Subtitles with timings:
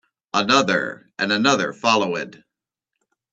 [0.33, 2.43] Another and another followed.